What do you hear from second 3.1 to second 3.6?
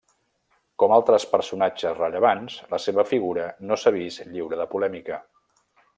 figura